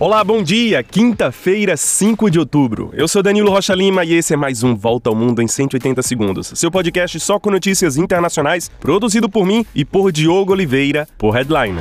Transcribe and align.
Olá, 0.00 0.24
bom 0.24 0.42
dia! 0.42 0.82
Quinta-feira, 0.82 1.76
5 1.76 2.28
de 2.28 2.40
outubro. 2.40 2.90
Eu 2.94 3.06
sou 3.06 3.22
Danilo 3.22 3.48
Rocha 3.48 3.72
Lima 3.76 4.04
e 4.04 4.14
esse 4.14 4.34
é 4.34 4.36
mais 4.36 4.64
um 4.64 4.74
Volta 4.74 5.08
ao 5.08 5.14
Mundo 5.14 5.40
em 5.40 5.46
180 5.46 6.02
Segundos. 6.02 6.50
Seu 6.56 6.68
podcast 6.68 7.20
só 7.20 7.38
com 7.38 7.48
notícias 7.48 7.96
internacionais, 7.96 8.68
produzido 8.80 9.28
por 9.28 9.46
mim 9.46 9.64
e 9.72 9.84
por 9.84 10.10
Diogo 10.10 10.50
Oliveira, 10.50 11.06
por 11.16 11.30
Headline. 11.30 11.78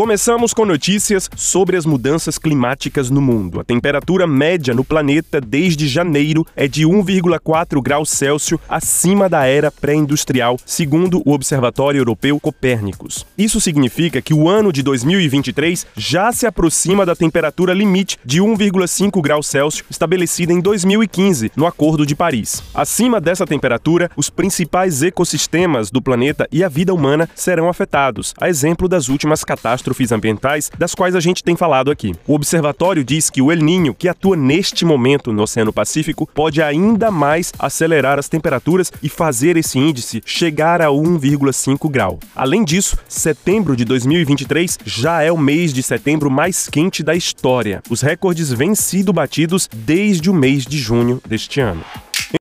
Começamos 0.00 0.54
com 0.54 0.64
notícias 0.64 1.28
sobre 1.36 1.76
as 1.76 1.84
mudanças 1.84 2.38
climáticas 2.38 3.10
no 3.10 3.20
mundo. 3.20 3.60
A 3.60 3.64
temperatura 3.64 4.26
média 4.26 4.72
no 4.72 4.82
planeta 4.82 5.42
desde 5.42 5.86
janeiro 5.86 6.46
é 6.56 6.66
de 6.66 6.86
1,4 6.86 7.82
graus 7.82 8.08
Celsius 8.08 8.58
acima 8.66 9.28
da 9.28 9.44
era 9.44 9.70
pré-industrial, 9.70 10.56
segundo 10.64 11.20
o 11.26 11.32
Observatório 11.34 11.98
Europeu 11.98 12.40
Copérnicos. 12.40 13.26
Isso 13.36 13.60
significa 13.60 14.22
que 14.22 14.32
o 14.32 14.48
ano 14.48 14.72
de 14.72 14.82
2023 14.82 15.86
já 15.94 16.32
se 16.32 16.46
aproxima 16.46 17.04
da 17.04 17.14
temperatura 17.14 17.74
limite 17.74 18.18
de 18.24 18.40
1,5 18.40 19.20
graus 19.20 19.48
Celsius 19.48 19.84
estabelecida 19.90 20.50
em 20.50 20.62
2015 20.62 21.52
no 21.54 21.66
Acordo 21.66 22.06
de 22.06 22.16
Paris. 22.16 22.62
Acima 22.72 23.20
dessa 23.20 23.46
temperatura, 23.46 24.10
os 24.16 24.30
principais 24.30 25.02
ecossistemas 25.02 25.90
do 25.90 26.00
planeta 26.00 26.48
e 26.50 26.64
a 26.64 26.70
vida 26.70 26.94
humana 26.94 27.28
serão 27.34 27.68
afetados, 27.68 28.32
a 28.40 28.48
exemplo 28.48 28.88
das 28.88 29.10
últimas 29.10 29.44
catástrofes 29.44 29.89
catástrofes 29.90 30.12
ambientais 30.12 30.70
das 30.78 30.94
quais 30.94 31.14
a 31.14 31.20
gente 31.20 31.42
tem 31.42 31.56
falado 31.56 31.90
aqui. 31.90 32.14
O 32.26 32.34
observatório 32.34 33.04
diz 33.04 33.28
que 33.28 33.42
o 33.42 33.50
El 33.50 33.58
Ninho, 33.58 33.94
que 33.94 34.08
atua 34.08 34.36
neste 34.36 34.84
momento 34.84 35.32
no 35.32 35.42
Oceano 35.42 35.72
Pacífico, 35.72 36.28
pode 36.32 36.62
ainda 36.62 37.10
mais 37.10 37.52
acelerar 37.58 38.18
as 38.18 38.28
temperaturas 38.28 38.92
e 39.02 39.08
fazer 39.08 39.56
esse 39.56 39.78
índice 39.78 40.22
chegar 40.24 40.80
a 40.80 40.88
1,5 40.88 41.90
grau. 41.90 42.18
Além 42.34 42.64
disso, 42.64 42.96
setembro 43.08 43.76
de 43.76 43.84
2023 43.84 44.78
já 44.84 45.22
é 45.22 45.32
o 45.32 45.38
mês 45.38 45.72
de 45.72 45.82
setembro 45.82 46.30
mais 46.30 46.68
quente 46.68 47.02
da 47.02 47.14
história. 47.14 47.82
Os 47.90 48.00
recordes 48.00 48.52
vêm 48.52 48.74
sido 48.74 49.12
batidos 49.12 49.68
desde 49.74 50.30
o 50.30 50.34
mês 50.34 50.64
de 50.64 50.78
junho 50.78 51.20
deste 51.26 51.60
ano. 51.60 51.84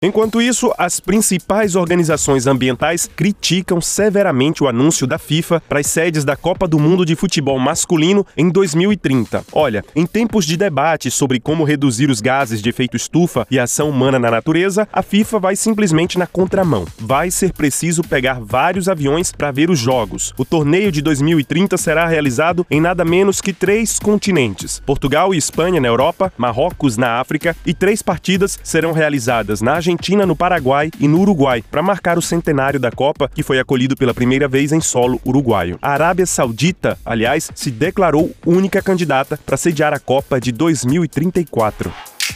Enquanto 0.04 0.42
isso, 0.42 0.72
as 0.78 1.00
principais 1.00 1.76
organizações 1.76 2.46
ambientais 2.46 3.10
criticam 3.16 3.82
severamente 3.82 4.64
o 4.64 4.68
anúncio 4.68 5.08
da 5.08 5.18
FIFA 5.18 5.62
para 5.68 5.80
as 5.80 5.88
sedes 5.88 6.24
da 6.24 6.36
Copa 6.36 6.68
do 6.68 6.78
Mundo 6.78 7.04
de 7.04 7.16
Futebol 7.16 7.58
Masculino 7.58 8.26
em 8.38 8.50
2030. 8.50 9.44
Olha, 9.52 9.84
em 9.96 10.06
tempos 10.06 10.46
de 10.46 10.56
debate 10.56 11.10
sobre 11.10 11.40
como 11.40 11.64
reduzir 11.64 12.10
os 12.10 12.22
gases 12.22 12.62
de 12.62 12.70
efeito 12.70 12.96
estufa 12.96 13.48
e 13.50 13.58
a 13.58 13.64
ação 13.64 13.90
humana 13.90 14.20
na 14.20 14.30
natureza, 14.30 14.88
a 14.94 15.02
FIFA 15.02 15.40
vai 15.40 15.56
simplesmente 15.56 16.20
na 16.20 16.28
contramão. 16.28 16.86
Vai 17.00 17.32
ser 17.32 17.52
preciso 17.52 18.04
pegar 18.04 18.40
vários 18.40 18.88
aviões 18.88 19.32
para 19.32 19.52
ver 19.52 19.72
os 19.72 19.80
jogos. 19.80 20.34
O 20.38 20.46
torneio 20.46 20.92
de 20.92 21.02
2030 21.02 21.78
será 21.78 22.08
realizado 22.08 22.66
em 22.70 22.80
nada 22.80 23.04
menos 23.04 23.42
que 23.42 23.54
três 23.54 23.98
continentes: 23.98 24.82
Portugal 24.86 25.34
e 25.34 25.38
Espanha 25.38 25.82
na 25.82 25.88
Europa, 25.88 26.32
Marrocos 26.38 26.96
na 26.96 27.20
África 27.20 27.56
e 27.66 27.74
três 27.74 28.04
partidas 28.04 28.60
serão 28.64 28.92
realizadas 28.92 29.62
na 29.62 29.79
Argentina, 29.80 30.26
no 30.26 30.36
Paraguai 30.36 30.92
e 31.00 31.08
no 31.08 31.20
Uruguai, 31.20 31.64
para 31.72 31.82
marcar 31.82 32.18
o 32.18 32.22
centenário 32.22 32.80
da 32.80 32.92
Copa, 32.92 33.30
que 33.34 33.44
foi 33.44 33.60
acolhido 33.60 33.96
pela 33.96 34.14
primeira 34.14 34.48
vez 34.48 34.72
em 34.72 34.80
solo 34.80 35.20
uruguaio. 35.26 35.80
A 35.82 35.92
Arábia 35.92 36.26
Saudita, 36.26 36.98
aliás, 37.06 37.50
se 37.56 37.72
declarou 37.72 38.32
única 38.46 38.82
candidata 38.82 39.40
para 39.46 39.58
sediar 39.58 39.94
a 39.94 40.00
Copa 40.00 40.40
de 40.40 40.52
2034. 40.52 41.92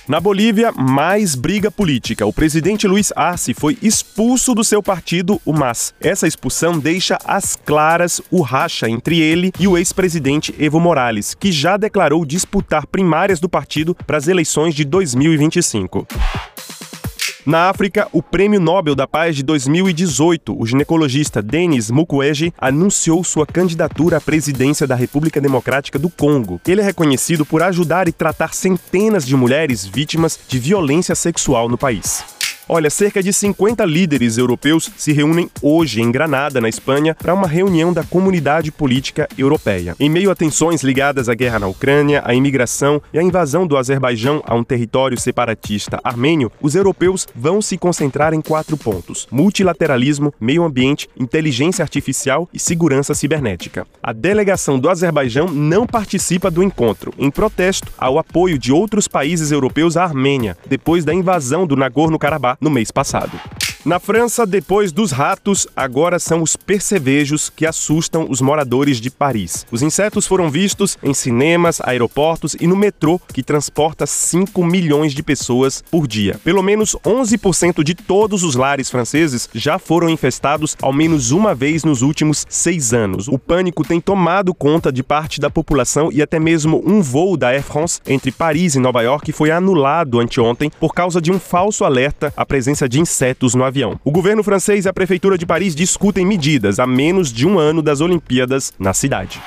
Na 0.07 0.19
Bolívia, 0.19 0.71
mais 0.71 1.33
briga 1.33 1.71
política. 1.71 2.25
O 2.25 2.33
presidente 2.33 2.87
Luiz 2.87 3.13
Arce 3.15 3.53
foi 3.53 3.77
expulso 3.81 4.53
do 4.53 4.63
seu 4.63 4.83
partido, 4.83 5.39
o 5.45 5.53
MAS. 5.53 5.93
Essa 6.01 6.27
expulsão 6.27 6.77
deixa 6.77 7.17
às 7.23 7.55
claras 7.55 8.21
o 8.29 8.41
racha 8.41 8.89
entre 8.89 9.19
ele 9.21 9.53
e 9.57 9.65
o 9.67 9.77
ex-presidente 9.77 10.53
Evo 10.59 10.79
Morales, 10.79 11.33
que 11.33 11.51
já 11.51 11.77
declarou 11.77 12.25
disputar 12.25 12.85
primárias 12.85 13.39
do 13.39 13.47
partido 13.47 13.95
para 14.05 14.17
as 14.17 14.27
eleições 14.27 14.75
de 14.75 14.83
2025. 14.83 16.05
Na 17.45 17.69
África, 17.69 18.07
o 18.13 18.23
Prêmio 18.23 18.57
Nobel 18.57 18.95
da 18.95 19.05
Paz 19.05 19.35
de 19.35 19.43
2018, 19.43 20.55
o 20.57 20.65
ginecologista 20.65 21.41
Denis 21.41 21.91
Mukwege 21.91 22.53
anunciou 22.57 23.21
sua 23.21 23.45
candidatura 23.45 24.15
à 24.15 24.21
presidência 24.21 24.87
da 24.87 24.95
República 24.95 25.41
Democrática 25.41 25.99
do 25.99 26.09
Congo. 26.09 26.61
Ele 26.65 26.79
é 26.79 26.85
reconhecido 26.85 27.45
por 27.45 27.61
ajudar 27.61 28.07
e 28.07 28.13
tratar 28.13 28.53
centenas 28.53 29.25
de 29.25 29.35
mulheres 29.35 29.85
vítimas 29.85 30.39
de 30.47 30.57
violência 30.57 31.15
sexual 31.15 31.67
no 31.67 31.77
país. 31.77 32.32
Olha, 32.67 32.89
cerca 32.89 33.21
de 33.21 33.33
50 33.33 33.83
líderes 33.83 34.37
europeus 34.37 34.89
se 34.95 35.11
reúnem 35.11 35.49
hoje 35.61 36.01
em 36.01 36.09
Granada, 36.09 36.61
na 36.61 36.69
Espanha, 36.69 37.13
para 37.13 37.33
uma 37.33 37.45
reunião 37.45 37.91
da 37.91 38.05
comunidade 38.05 38.71
política 38.71 39.27
europeia. 39.37 39.95
Em 39.99 40.09
meio 40.09 40.31
a 40.31 40.35
tensões 40.35 40.81
ligadas 40.81 41.27
à 41.27 41.33
guerra 41.33 41.59
na 41.59 41.67
Ucrânia, 41.67 42.21
à 42.25 42.33
imigração 42.33 43.01
e 43.11 43.19
à 43.19 43.21
invasão 43.21 43.67
do 43.67 43.75
Azerbaijão 43.75 44.41
a 44.45 44.55
um 44.55 44.63
território 44.63 45.19
separatista 45.19 45.99
armênio, 46.05 46.49
os 46.61 46.73
europeus 46.73 47.27
vão 47.35 47.61
se 47.61 47.77
concentrar 47.77 48.33
em 48.33 48.41
quatro 48.41 48.77
pontos: 48.77 49.27
multilateralismo, 49.29 50.33
meio 50.39 50.63
ambiente, 50.63 51.09
inteligência 51.19 51.83
artificial 51.83 52.47
e 52.53 52.59
segurança 52.59 53.13
cibernética. 53.13 53.85
A 54.01 54.13
delegação 54.13 54.79
do 54.79 54.89
Azerbaijão 54.89 55.47
não 55.47 55.85
participa 55.85 56.49
do 56.49 56.63
encontro, 56.63 57.13
em 57.17 57.29
protesto 57.29 57.91
ao 57.97 58.17
apoio 58.17 58.57
de 58.57 58.71
outros 58.71 59.05
países 59.05 59.51
europeus 59.51 59.97
à 59.97 60.03
Armênia, 60.05 60.57
depois 60.65 61.03
da 61.03 61.13
invasão 61.13 61.67
do 61.67 61.75
Nagorno-Karabakh 61.75 62.52
no 62.59 62.69
mês 62.69 62.91
passado. 62.91 63.39
Na 63.85 63.99
França, 63.99 64.45
depois 64.45 64.93
dos 64.93 65.11
ratos, 65.11 65.67
agora 65.75 66.17
são 66.17 66.41
os 66.41 66.55
percevejos 66.55 67.49
que 67.49 67.65
assustam 67.65 68.27
os 68.29 68.39
moradores 68.39 68.95
de 69.01 69.11
Paris. 69.11 69.65
Os 69.69 69.81
insetos 69.81 70.25
foram 70.25 70.49
vistos 70.49 70.97
em 71.03 71.13
cinemas, 71.13 71.81
aeroportos 71.83 72.55
e 72.61 72.65
no 72.65 72.77
metrô, 72.77 73.19
que 73.33 73.43
transporta 73.43 74.05
5 74.05 74.63
milhões 74.63 75.13
de 75.13 75.21
pessoas 75.21 75.83
por 75.91 76.07
dia. 76.07 76.39
Pelo 76.45 76.63
menos 76.63 76.95
11% 77.03 77.83
de 77.83 77.93
todos 77.93 78.41
os 78.45 78.55
lares 78.55 78.89
franceses 78.89 79.49
já 79.53 79.77
foram 79.77 80.07
infestados 80.09 80.77
ao 80.81 80.93
menos 80.93 81.31
uma 81.31 81.53
vez 81.53 81.83
nos 81.83 82.01
últimos 82.01 82.45
seis 82.47 82.93
anos. 82.93 83.27
O 83.27 83.37
pânico 83.37 83.83
tem 83.83 83.99
tomado 83.99 84.53
conta 84.53 84.93
de 84.93 85.03
parte 85.03 85.41
da 85.41 85.49
população 85.49 86.09
e 86.09 86.21
até 86.21 86.39
mesmo 86.39 86.81
um 86.85 87.01
voo 87.01 87.35
da 87.35 87.49
Air 87.49 87.63
France 87.63 87.99
entre 88.07 88.31
Paris 88.31 88.75
e 88.75 88.79
Nova 88.79 89.01
York 89.01 89.33
foi 89.33 89.51
anulado 89.51 90.21
anteontem 90.21 90.71
por 90.79 90.93
causa 90.93 91.19
de 91.19 91.33
um 91.33 91.39
falso 91.39 91.83
alerta 91.83 92.31
à 92.37 92.45
presença 92.45 92.87
de 92.87 93.01
insetos 93.01 93.53
no 93.53 93.63
avião 93.65 93.72
avião. 93.73 93.99
O 94.05 94.11
governo 94.11 94.43
francês 94.43 94.85
e 94.85 94.89
a 94.89 94.93
prefeitura 94.93 95.37
de 95.37 95.45
Paris 95.45 95.75
discutem 95.75 96.25
medidas 96.25 96.79
a 96.79 96.85
menos 96.85 97.33
de 97.33 97.47
um 97.47 97.57
ano 97.57 97.81
das 97.81 97.99
Olimpíadas 97.99 98.71
na 98.77 98.93
cidade. 98.93 99.41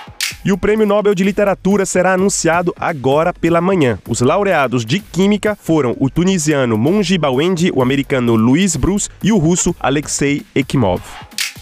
E 0.45 0.51
o 0.53 0.59
Prêmio 0.59 0.87
Nobel 0.87 1.15
de 1.15 1.23
Literatura 1.23 1.87
será 1.87 2.15
anunciado 2.15 2.75
agora 2.79 3.33
pela 3.33 3.61
manhã. 3.61 3.99
Os 4.09 4.21
laureados 4.21 4.85
de 4.85 4.99
Química 4.99 5.57
foram 5.61 5.97
o 6.01 6.11
tunisiano 6.11 6.77
Monji 6.77 7.17
Bawendi, 7.17 7.71
o 7.73 7.83
americano 7.83 8.35
Louis 8.35 8.75
Bruce 8.77 9.09
e 9.23 9.31
o 9.31 9.39
russo 9.39 9.75
Alexei 9.81 10.43
Ekimov. 10.55 11.03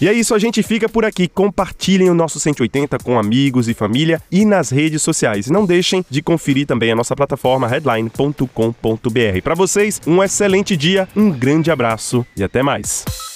E 0.01 0.07
é 0.07 0.13
isso, 0.13 0.33
a 0.35 0.39
gente 0.39 0.61
fica 0.63 0.89
por 0.89 1.05
aqui. 1.05 1.27
Compartilhem 1.27 2.09
o 2.09 2.13
nosso 2.13 2.39
180 2.39 2.97
com 2.99 3.17
amigos 3.17 3.67
e 3.67 3.73
família 3.73 4.21
e 4.31 4.45
nas 4.45 4.69
redes 4.69 5.01
sociais. 5.01 5.49
Não 5.49 5.65
deixem 5.65 6.05
de 6.09 6.21
conferir 6.21 6.67
também 6.67 6.91
a 6.91 6.95
nossa 6.95 7.15
plataforma 7.15 7.67
headline.com.br. 7.67 9.41
Para 9.43 9.55
vocês, 9.55 10.01
um 10.05 10.23
excelente 10.23 10.75
dia, 10.75 11.07
um 11.15 11.31
grande 11.31 11.71
abraço 11.71 12.25
e 12.35 12.43
até 12.43 12.61
mais. 12.61 13.34